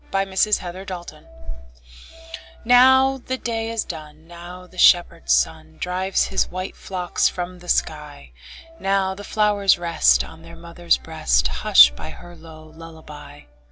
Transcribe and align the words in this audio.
Louisa 0.11 0.49
May 0.63 0.65
Alcott 0.79 0.89
Lullaby 1.11 1.21
NOW 2.65 3.17
the 3.19 3.37
day 3.37 3.69
is 3.69 3.83
done, 3.83 4.25
Now 4.27 4.65
the 4.65 4.79
shepherd 4.79 5.29
sun 5.29 5.77
Drives 5.79 6.25
his 6.25 6.49
white 6.49 6.75
flocks 6.75 7.29
from 7.29 7.59
the 7.59 7.69
sky; 7.69 8.31
Now 8.79 9.13
the 9.13 9.23
flowers 9.23 9.77
rest 9.77 10.23
On 10.23 10.41
their 10.41 10.55
mother's 10.55 10.97
breast, 10.97 11.47
Hushed 11.49 11.95
by 11.95 12.09
her 12.09 12.35
low 12.35 12.63
lullaby. 12.63 13.41